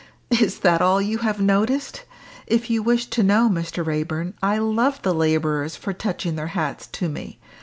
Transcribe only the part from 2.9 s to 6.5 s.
to know, Mr. Raeburn, I love the labourers for touching their